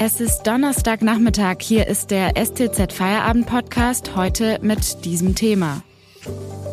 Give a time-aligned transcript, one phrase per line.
[0.00, 1.56] Es ist Donnerstagnachmittag.
[1.60, 5.82] Hier ist der STZ Feierabend Podcast heute mit diesem Thema.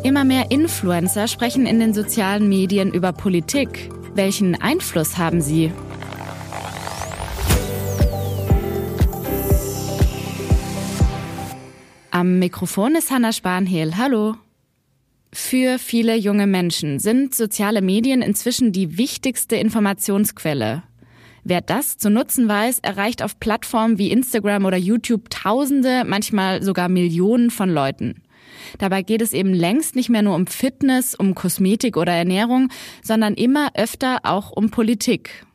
[0.04, 3.90] Immer mehr Influencer sprechen in den sozialen Medien über Politik.
[4.14, 5.72] Welchen Einfluss haben sie?
[12.12, 13.96] Am Mikrofon ist Hanna Spanhehl.
[13.96, 14.36] Hallo.
[15.32, 20.84] Für viele junge Menschen sind soziale Medien inzwischen die wichtigste Informationsquelle.
[21.48, 26.88] Wer das zu nutzen weiß, erreicht auf Plattformen wie Instagram oder YouTube Tausende, manchmal sogar
[26.88, 28.24] Millionen von Leuten.
[28.78, 33.34] Dabei geht es eben längst nicht mehr nur um Fitness, um Kosmetik oder Ernährung, sondern
[33.34, 35.46] immer öfter auch um Politik.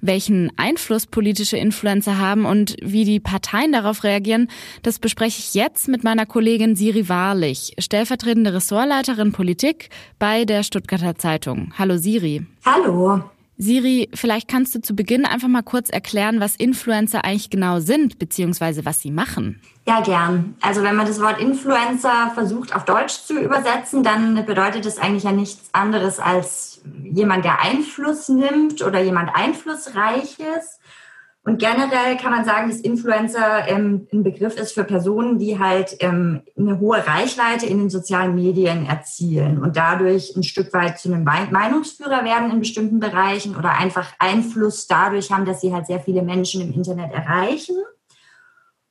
[0.00, 4.48] Welchen Einfluss politische Influencer haben und wie die Parteien darauf reagieren,
[4.84, 9.88] das bespreche ich jetzt mit meiner Kollegin Siri Wahrlich, stellvertretende Ressortleiterin Politik
[10.20, 11.72] bei der Stuttgarter Zeitung.
[11.76, 12.46] Hallo Siri.
[12.64, 13.24] Hallo.
[13.58, 18.18] Siri, vielleicht kannst du zu Beginn einfach mal kurz erklären, was Influencer eigentlich genau sind,
[18.18, 19.60] beziehungsweise was sie machen.
[19.86, 20.56] Ja, gern.
[20.60, 25.24] Also wenn man das Wort Influencer versucht auf Deutsch zu übersetzen, dann bedeutet es eigentlich
[25.24, 30.80] ja nichts anderes als jemand, der Einfluss nimmt oder jemand Einflussreiches.
[31.46, 35.96] Und generell kann man sagen, dass Influencer ähm, ein Begriff ist für Personen, die halt
[36.00, 41.08] ähm, eine hohe Reichweite in den sozialen Medien erzielen und dadurch ein Stück weit zu
[41.08, 46.00] einem Meinungsführer werden in bestimmten Bereichen oder einfach Einfluss dadurch haben, dass sie halt sehr
[46.00, 47.76] viele Menschen im Internet erreichen.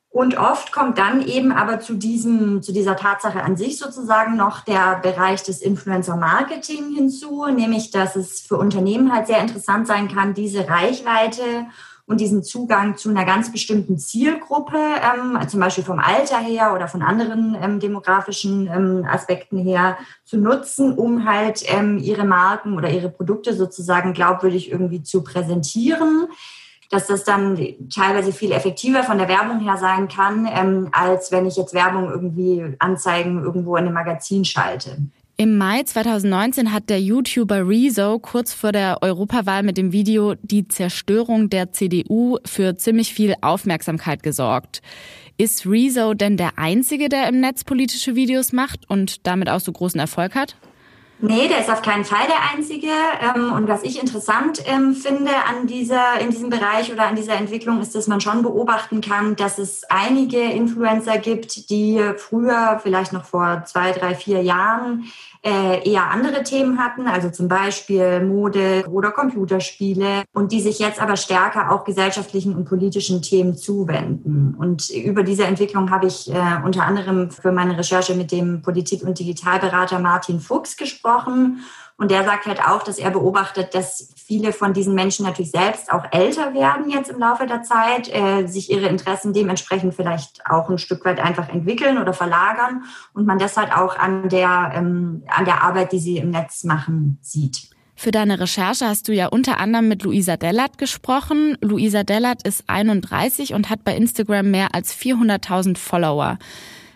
[0.08, 4.62] Und oft kommt dann eben aber zu diesem, zu dieser Tatsache an sich sozusagen noch
[4.62, 10.08] der Bereich des Influencer Marketing hinzu, nämlich, dass es für Unternehmen halt sehr interessant sein
[10.08, 11.66] kann, diese Reichweite
[12.08, 16.88] und diesen Zugang zu einer ganz bestimmten Zielgruppe, ähm, zum Beispiel vom Alter her oder
[16.88, 22.90] von anderen ähm, demografischen ähm, Aspekten her, zu nutzen, um halt ähm, ihre Marken oder
[22.90, 26.28] ihre Produkte sozusagen glaubwürdig irgendwie zu präsentieren
[26.92, 27.58] dass das dann
[27.94, 32.10] teilweise viel effektiver von der Werbung her sein kann, ähm, als wenn ich jetzt Werbung
[32.10, 34.98] irgendwie Anzeigen irgendwo in einem Magazin schalte.
[35.38, 40.66] Im Mai 2019 hat der YouTuber Rezo kurz vor der Europawahl mit dem Video Die
[40.70, 44.82] Zerstörung der CDU für ziemlich viel Aufmerksamkeit gesorgt.
[45.38, 49.74] Ist Rezo denn der Einzige, der im Netz politische Videos macht und damit auch so
[49.74, 50.56] großen Erfolg hat?
[51.20, 52.90] Nee, der ist auf keinen Fall der Einzige.
[53.36, 57.36] Ähm, und was ich interessant ähm, finde an dieser, in diesem Bereich oder an dieser
[57.36, 63.14] Entwicklung ist, dass man schon beobachten kann, dass es einige Influencer gibt, die früher, vielleicht
[63.14, 65.06] noch vor zwei, drei, vier Jahren,
[65.46, 71.00] äh, eher andere Themen hatten, also zum Beispiel Mode oder Computerspiele und die sich jetzt
[71.00, 74.56] aber stärker auch gesellschaftlichen und politischen Themen zuwenden.
[74.58, 79.04] Und über diese Entwicklung habe ich äh, unter anderem für meine Recherche mit dem Politik-
[79.04, 81.60] und Digitalberater Martin Fuchs gesprochen.
[81.98, 85.92] Und der sagt halt auch, dass er beobachtet, dass viele von diesen Menschen natürlich selbst
[85.92, 90.70] auch älter werden jetzt im Laufe der Zeit, äh, sich ihre Interessen dementsprechend vielleicht auch
[90.70, 92.84] ein Stück weit einfach entwickeln oder verlagern
[93.14, 96.66] und man das halt auch an der, ähm, an der Arbeit, die sie im Netz
[96.66, 97.70] machen, sieht.
[97.98, 101.58] Für deine Recherche hast du ja unter anderem mit Luisa Dellert gesprochen.
[101.62, 106.38] Luisa Dellert ist 31 und hat bei Instagram mehr als 400.000 Follower.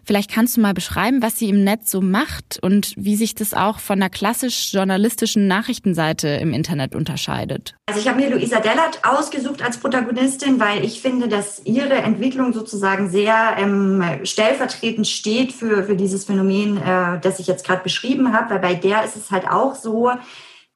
[0.06, 3.54] Vielleicht kannst du mal beschreiben, was sie im Netz so macht und wie sich das
[3.54, 7.76] auch von der klassisch journalistischen Nachrichtenseite im Internet unterscheidet.
[7.88, 12.54] Also ich habe mir Luisa Dellert ausgesucht als Protagonistin, weil ich finde, dass ihre Entwicklung
[12.54, 18.34] sozusagen sehr ähm, stellvertretend steht für, für dieses Phänomen, äh, das ich jetzt gerade beschrieben
[18.34, 20.12] habe, weil bei der ist es halt auch so,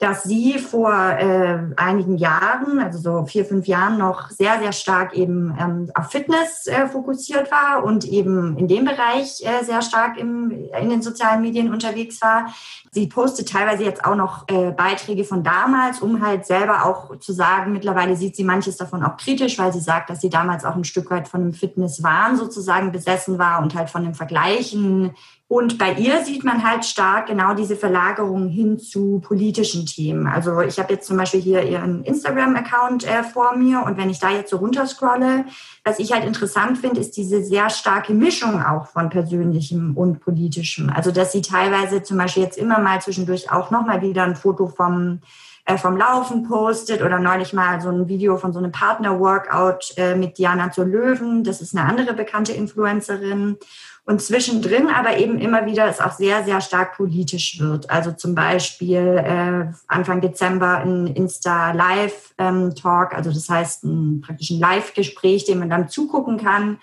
[0.03, 5.13] dass sie vor äh, einigen Jahren, also so vier, fünf Jahren noch sehr, sehr stark
[5.13, 10.17] eben ähm, auf Fitness äh, fokussiert war und eben in dem Bereich äh, sehr stark
[10.17, 12.47] im, in den sozialen Medien unterwegs war.
[12.91, 17.31] Sie postet teilweise jetzt auch noch äh, Beiträge von damals, um halt selber auch zu
[17.31, 20.75] sagen, mittlerweile sieht sie manches davon auch kritisch, weil sie sagt, dass sie damals auch
[20.75, 25.13] ein Stück weit von dem Fitnesswahn sozusagen besessen war und halt von dem Vergleichen
[25.53, 30.25] und bei ihr sieht man halt stark genau diese Verlagerung hin zu politischen Themen.
[30.25, 34.17] Also ich habe jetzt zum Beispiel hier ihren Instagram-Account äh, vor mir und wenn ich
[34.17, 35.45] da jetzt so runterscrolle,
[35.83, 40.89] was ich halt interessant finde, ist diese sehr starke Mischung auch von persönlichem und politischem.
[40.89, 44.65] Also dass sie teilweise zum Beispiel jetzt immer mal zwischendurch auch nochmal wieder ein Foto
[44.65, 45.19] vom
[45.65, 50.15] äh, vom Laufen postet oder neulich mal so ein Video von so einem Partner-Workout äh,
[50.15, 51.43] mit Diana zur Löwen.
[51.43, 53.57] Das ist eine andere bekannte Influencerin
[54.05, 57.89] und zwischendrin aber eben immer wieder es auch sehr, sehr stark politisch wird.
[57.89, 64.59] Also zum Beispiel äh, Anfang Dezember ein Insta-Live-Talk, ähm, also das heißt ein, praktisch ein
[64.59, 66.79] Live-Gespräch, dem man dann zugucken kann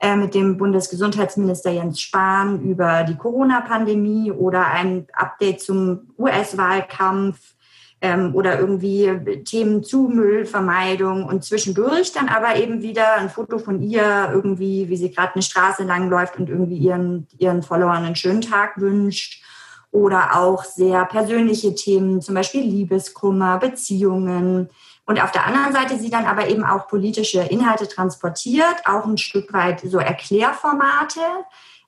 [0.00, 7.54] äh, mit dem Bundesgesundheitsminister Jens Spahn über die Corona-Pandemie oder ein Update zum US-Wahlkampf
[8.00, 13.82] ähm, oder irgendwie Themen zu Müllvermeidung und zwischendurch dann aber eben wieder ein Foto von
[13.82, 18.42] ihr irgendwie, wie sie gerade eine Straße langläuft und irgendwie ihren, ihren Followern einen schönen
[18.42, 19.42] Tag wünscht
[19.90, 24.68] oder auch sehr persönliche Themen, zum Beispiel Liebeskummer, Beziehungen.
[25.06, 29.18] Und auf der anderen Seite sie dann aber eben auch politische Inhalte transportiert, auch ein
[29.18, 31.20] Stück weit so Erklärformate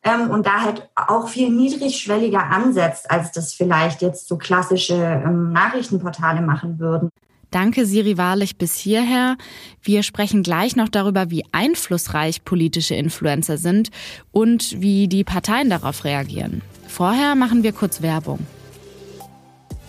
[0.02, 5.52] ähm, und da halt auch viel niedrigschwelliger ansetzt, als das vielleicht jetzt so klassische ähm,
[5.52, 7.10] Nachrichtenportale machen würden.
[7.50, 9.37] Danke, Siri Wahrlich, bis hierher.
[9.81, 13.90] Wir sprechen gleich noch darüber, wie einflussreich politische Influencer sind
[14.32, 16.62] und wie die Parteien darauf reagieren.
[16.88, 18.40] Vorher machen wir kurz Werbung.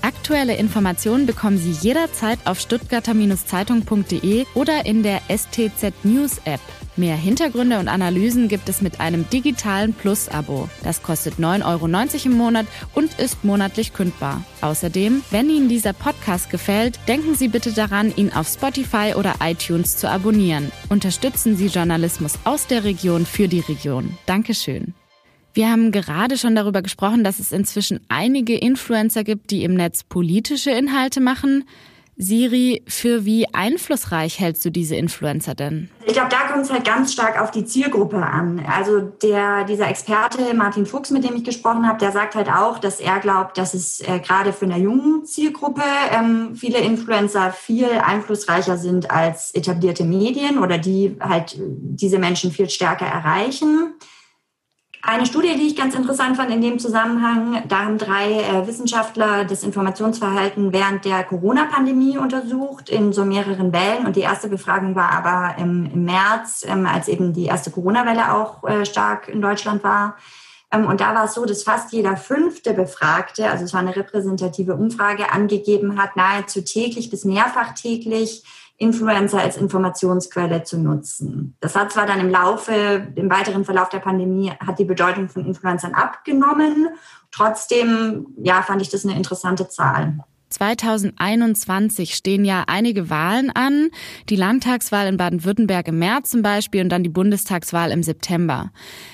[0.07, 6.61] Aktuelle Informationen bekommen Sie jederzeit auf stuttgarter-zeitung.de oder in der STZ News App.
[6.95, 10.69] Mehr Hintergründe und Analysen gibt es mit einem digitalen Plus-Abo.
[10.81, 11.87] Das kostet 9,90 Euro
[12.23, 14.45] im Monat und ist monatlich kündbar.
[14.61, 19.97] Außerdem, wenn Ihnen dieser Podcast gefällt, denken Sie bitte daran, ihn auf Spotify oder iTunes
[19.97, 20.71] zu abonnieren.
[20.87, 24.17] Unterstützen Sie Journalismus aus der Region für die Region.
[24.25, 24.93] Dankeschön.
[25.57, 30.03] Wir haben gerade schon darüber gesprochen, dass es inzwischen einige Influencer gibt, die im Netz
[30.03, 31.67] politische Inhalte machen.
[32.15, 35.89] Siri, für wie einflussreich hältst du diese Influencer denn?
[36.05, 38.63] Ich glaube, da kommt es halt ganz stark auf die Zielgruppe an.
[38.71, 42.77] Also der, dieser Experte Martin Fuchs, mit dem ich gesprochen habe, der sagt halt auch,
[42.77, 45.81] dass er glaubt, dass es äh, gerade für eine junge Zielgruppe
[46.11, 52.69] ähm, viele Influencer viel einflussreicher sind als etablierte Medien oder die halt diese Menschen viel
[52.69, 53.95] stärker erreichen.
[55.09, 59.45] Eine Studie, die ich ganz interessant fand in dem Zusammenhang, da haben drei äh, Wissenschaftler
[59.45, 64.05] das Informationsverhalten während der Corona-Pandemie untersucht in so mehreren Wellen.
[64.05, 68.65] Und die erste Befragung war aber im, März, ähm, als eben die erste Corona-Welle auch
[68.65, 70.17] äh, stark in Deutschland war.
[70.73, 73.95] Ähm, und da war es so, dass fast jeder fünfte Befragte, also es war eine
[73.95, 78.43] repräsentative Umfrage, angegeben hat, nahezu täglich bis mehrfach täglich
[78.77, 81.55] Influencer als Informationsquelle zu nutzen.
[81.59, 85.45] Das hat zwar dann im Laufe, im weiteren Verlauf der Pandemie, hat die Bedeutung von
[85.45, 86.89] Influencern abgenommen.
[87.31, 90.19] Trotzdem, ja, fand ich das eine interessante Zahl.
[90.49, 93.89] 2021 stehen ja einige Wahlen an.
[94.29, 98.71] Die Landtagswahl in Baden-Württemberg im März zum Beispiel und dann die Bundestagswahl im September.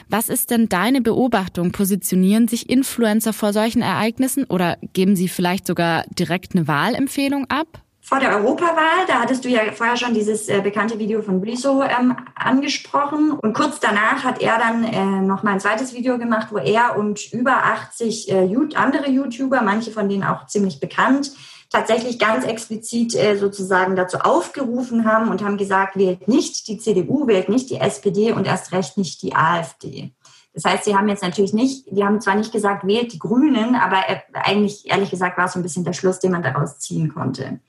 [0.10, 1.72] Was ist denn deine Beobachtung?
[1.72, 7.82] Positionieren sich Influencer vor solchen Ereignissen oder geben sie vielleicht sogar direkt eine Wahlempfehlung ab?
[8.06, 11.82] Vor der Europawahl, da hattest du ja vorher schon dieses äh, bekannte Video von Bliso
[11.82, 13.32] ähm, angesprochen.
[13.32, 16.98] Und kurz danach hat er dann äh, noch mal ein zweites Video gemacht, wo er
[16.98, 21.32] und über 80 äh, andere YouTuber, manche von denen auch ziemlich bekannt,
[21.70, 27.26] tatsächlich ganz explizit äh, sozusagen dazu aufgerufen haben und haben gesagt, wählt nicht die CDU,
[27.28, 30.12] wählt nicht die SPD und erst recht nicht die AfD.
[30.54, 33.76] Das heißt, sie haben jetzt natürlich nicht, die haben zwar nicht gesagt, wählt die Grünen,
[33.76, 36.80] aber äh, eigentlich, ehrlich gesagt, war es so ein bisschen der Schluss, den man daraus
[36.80, 37.62] ziehen konnte.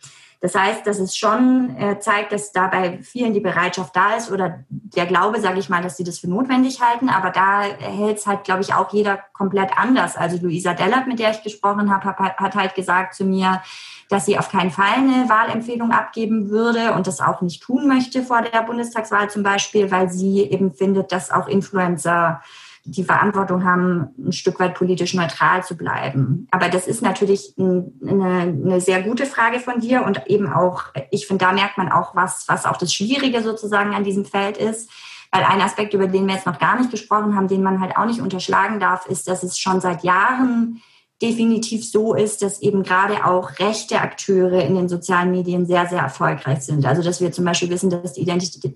[0.44, 4.30] Das heißt, dass es schon äh, zeigt, dass da bei vielen die Bereitschaft da ist
[4.30, 7.08] oder der Glaube, sage ich mal, dass sie das für notwendig halten.
[7.08, 10.18] Aber da hält es halt, glaube ich, auch jeder komplett anders.
[10.18, 13.62] Also Luisa Dellert, mit der ich gesprochen habe, hat halt gesagt zu mir,
[14.10, 18.22] dass sie auf keinen Fall eine Wahlempfehlung abgeben würde und das auch nicht tun möchte
[18.22, 22.42] vor der Bundestagswahl zum Beispiel, weil sie eben findet, dass auch Influencer
[22.84, 26.46] die Verantwortung haben, ein Stück weit politisch neutral zu bleiben.
[26.50, 31.26] Aber das ist natürlich eine, eine sehr gute Frage von dir und eben auch, ich
[31.26, 34.90] finde, da merkt man auch was, was auch das Schwierige sozusagen an diesem Feld ist.
[35.32, 37.96] Weil ein Aspekt, über den wir jetzt noch gar nicht gesprochen haben, den man halt
[37.96, 40.80] auch nicht unterschlagen darf, ist, dass es schon seit Jahren
[41.22, 46.00] definitiv so ist, dass eben gerade auch rechte Akteure in den sozialen Medien sehr, sehr
[46.00, 46.84] erfolgreich sind.
[46.86, 48.28] Also dass wir zum Beispiel wissen, dass die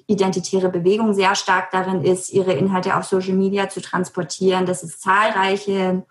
[0.07, 5.01] identitäre Bewegung sehr stark darin ist, ihre Inhalte auf Social Media zu transportieren, dass es
[5.01, 6.05] zahlreiche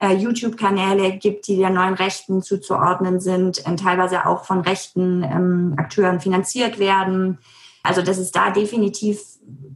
[0.00, 5.74] äh, YouTube-Kanäle gibt, die der neuen Rechten zuzuordnen sind, äh, teilweise auch von rechten ähm,
[5.76, 7.38] Akteuren finanziert werden.
[7.82, 9.20] Also dass es da definitiv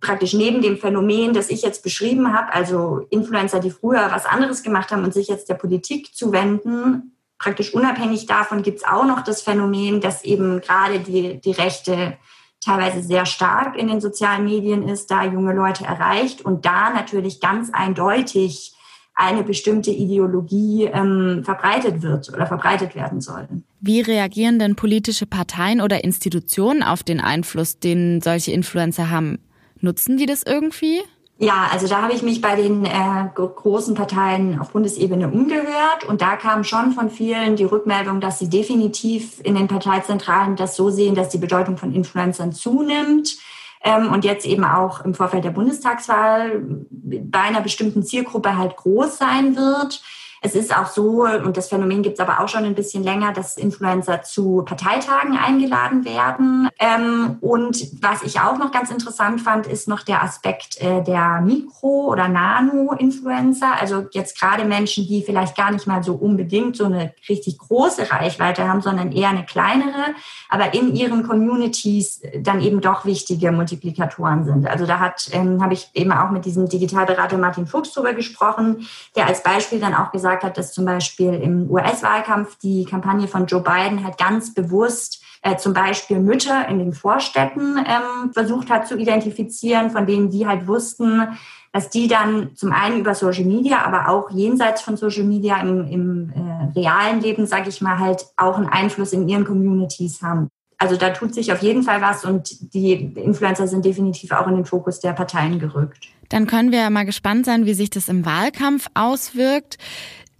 [0.01, 4.63] praktisch neben dem Phänomen, das ich jetzt beschrieben habe, also Influencer, die früher was anderes
[4.63, 9.23] gemacht haben und sich jetzt der Politik zuwenden, praktisch unabhängig davon gibt es auch noch
[9.23, 12.17] das Phänomen, dass eben gerade die, die Rechte
[12.61, 17.41] teilweise sehr stark in den sozialen Medien ist, da junge Leute erreicht und da natürlich
[17.41, 18.75] ganz eindeutig
[19.15, 23.47] eine bestimmte Ideologie ähm, verbreitet wird oder verbreitet werden soll.
[23.81, 29.39] Wie reagieren denn politische Parteien oder Institutionen auf den Einfluss, den solche Influencer haben?
[29.85, 31.03] Nutzen die das irgendwie?
[31.39, 36.21] Ja, also da habe ich mich bei den äh, großen Parteien auf Bundesebene umgehört und
[36.21, 40.91] da kam schon von vielen die Rückmeldung, dass sie definitiv in den Parteizentralen das so
[40.91, 43.37] sehen, dass die Bedeutung von Influencern zunimmt
[43.83, 49.19] ähm, und jetzt eben auch im Vorfeld der Bundestagswahl bei einer bestimmten Zielgruppe halt groß
[49.19, 50.03] sein wird.
[50.45, 53.33] Es ist auch so, und das Phänomen gibt es aber auch schon ein bisschen länger,
[53.33, 56.69] dass Influencer zu Parteitagen eingeladen werden.
[56.79, 61.41] Ähm, und was ich auch noch ganz interessant fand, ist noch der Aspekt äh, der
[61.41, 63.81] Mikro- oder Nano-Influencer.
[63.81, 68.11] Also jetzt gerade Menschen, die vielleicht gar nicht mal so unbedingt so eine richtig große
[68.11, 70.15] Reichweite haben, sondern eher eine kleinere,
[70.51, 74.69] aber in ihren Communities dann eben doch wichtige Multiplikatoren sind.
[74.69, 78.87] Also da ähm, habe ich eben auch mit diesem Digitalberater Martin Fuchs drüber gesprochen,
[79.17, 83.47] der als Beispiel dann auch gesagt hat, dass zum Beispiel im US-Wahlkampf die Kampagne von
[83.47, 88.89] Joe Biden halt ganz bewusst äh, zum Beispiel Mütter in den Vorstädten ähm, versucht hat
[88.89, 91.29] zu identifizieren, von denen die halt wussten,
[91.73, 95.87] dass die dann zum einen über Social Media, aber auch jenseits von Social Media im,
[95.87, 100.49] im äh, realen Leben, sage ich mal, halt auch einen Einfluss in ihren Communities haben.
[100.79, 104.55] Also da tut sich auf jeden Fall was und die Influencer sind definitiv auch in
[104.57, 106.09] den Fokus der Parteien gerückt.
[106.29, 109.79] Dann können wir mal gespannt sein, wie sich das im Wahlkampf auswirkt.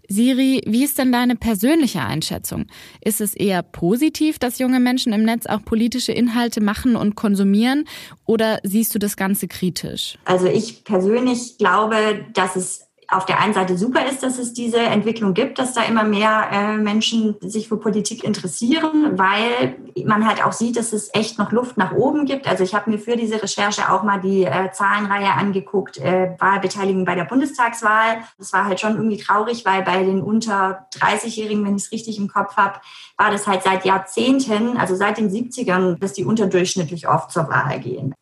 [0.09, 2.67] Siri, wie ist denn deine persönliche Einschätzung?
[3.01, 7.85] Ist es eher positiv, dass junge Menschen im Netz auch politische Inhalte machen und konsumieren
[8.27, 10.19] oder siehst du das Ganze kritisch?
[10.25, 14.79] Also ich persönlich glaube, dass es auf der einen Seite super ist, dass es diese
[14.79, 20.45] Entwicklung gibt, dass da immer mehr äh, Menschen sich für Politik interessieren, weil man halt
[20.45, 22.49] auch sieht, dass es echt noch Luft nach oben gibt.
[22.49, 27.05] Also ich habe mir für diese Recherche auch mal die äh, Zahlenreihe angeguckt, äh, Wahlbeteiligung
[27.05, 28.19] bei der Bundestagswahl.
[28.39, 32.19] Das war halt schon irgendwie traurig, weil bei den unter 30-Jährigen, wenn ich es richtig
[32.19, 32.81] im Kopf habe,
[33.17, 37.79] war das halt seit Jahrzehnten, also seit den 70ern, dass die unterdurchschnittlich oft zur Wahl
[37.81, 38.15] gehen.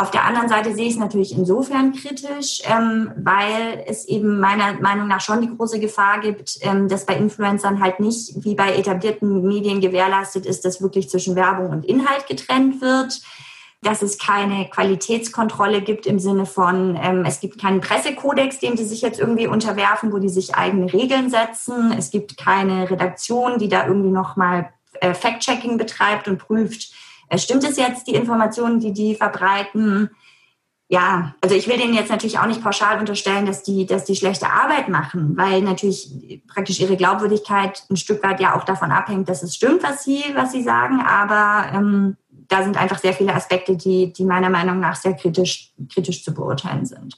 [0.00, 4.72] Auf der anderen Seite sehe ich es natürlich insofern kritisch, ähm, weil es eben meiner
[4.80, 8.74] Meinung nach schon die große Gefahr gibt, ähm, dass bei Influencern halt nicht wie bei
[8.74, 13.20] etablierten Medien gewährleistet ist, dass wirklich zwischen Werbung und Inhalt getrennt wird
[13.82, 18.84] dass es keine Qualitätskontrolle gibt im Sinne von, ähm, es gibt keinen Pressekodex, dem sie
[18.84, 21.94] sich jetzt irgendwie unterwerfen, wo die sich eigene Regeln setzen.
[21.96, 24.68] Es gibt keine Redaktion, die da irgendwie nochmal
[25.00, 26.92] äh, Fact-Checking betreibt und prüft,
[27.38, 30.10] stimmt es jetzt, die Informationen, die die verbreiten?
[30.88, 34.16] Ja, also ich will denen jetzt natürlich auch nicht pauschal unterstellen, dass die, dass die
[34.16, 39.28] schlechte Arbeit machen, weil natürlich praktisch ihre Glaubwürdigkeit ein Stück weit ja auch davon abhängt,
[39.28, 41.00] dass es stimmt, was sie, was sie sagen.
[41.00, 42.16] Aber ähm,
[42.48, 46.34] da sind einfach sehr viele Aspekte, die, die meiner Meinung nach sehr kritisch, kritisch zu
[46.34, 47.16] beurteilen sind.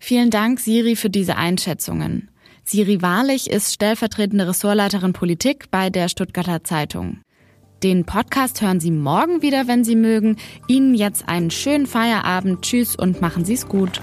[0.00, 2.28] Vielen Dank, Siri, für diese Einschätzungen.
[2.64, 7.20] Siri Wahrlich ist stellvertretende Ressortleiterin Politik bei der Stuttgarter Zeitung.
[7.82, 10.36] Den Podcast hören Sie morgen wieder, wenn Sie mögen.
[10.68, 12.62] Ihnen jetzt einen schönen Feierabend.
[12.62, 14.00] Tschüss und machen Sie es gut.